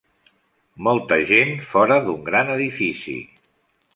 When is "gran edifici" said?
2.31-3.17